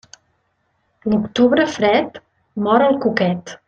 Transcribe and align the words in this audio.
L'octubre 1.13 1.69
fred, 1.77 2.21
mor 2.69 2.91
el 2.91 3.03
cuquet. 3.07 3.59